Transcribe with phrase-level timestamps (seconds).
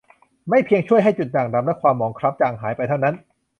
[0.49, 3.15] ไม่เพียงช่วยให้จุดด่างดำและความหมองคล้ำจางหายไปเท่านั้น